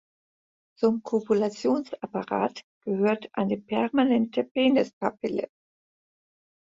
[0.79, 5.47] Zum Kopulationsapparat gehört eine permanente Penispapille.